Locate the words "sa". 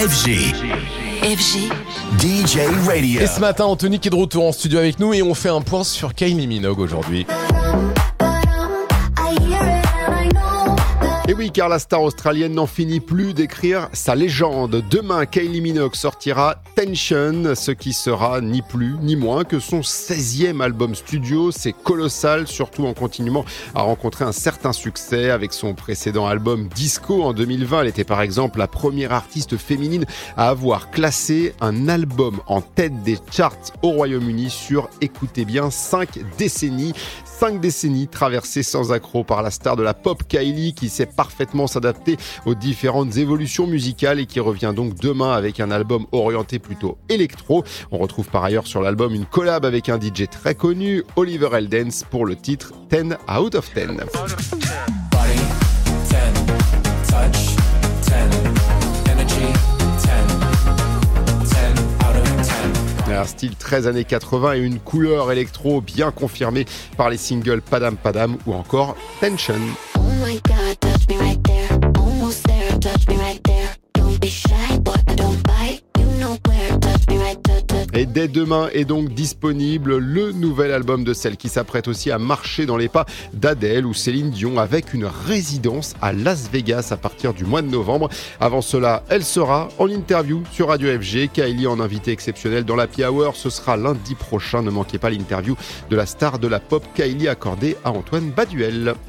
13.92-14.14